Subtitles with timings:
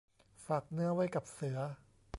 [0.45, 1.57] ฝากเนื้อไว้กับเสือ